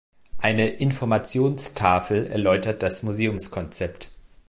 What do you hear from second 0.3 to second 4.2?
Eine Informationstafel erläutert das Museumskonzept.